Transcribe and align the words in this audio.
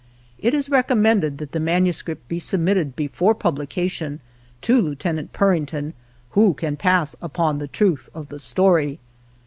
It 0.39 0.55
is 0.55 0.67
recommended 0.67 1.37
that 1.37 1.51
the 1.51 1.59
manuscript 1.59 2.27
be 2.27 2.39
submitted 2.39 2.95
before 2.95 3.35
publication 3.35 4.19
to 4.61 4.81
Lieut. 4.81 5.31
Purington, 5.31 5.93
who 6.31 6.55
can 6.55 6.75
pass 6.75 7.15
upon 7.21 7.59
the 7.59 7.67
truth 7.67 8.09
of 8.15 8.29
the 8.29 8.39
story. 8.39 8.99